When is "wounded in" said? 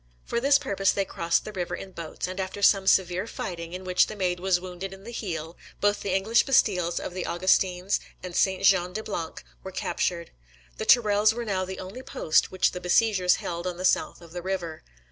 4.59-5.03